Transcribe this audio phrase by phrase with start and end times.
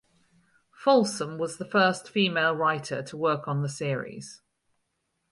[0.71, 4.41] Folsom was the first female writer to work on the series.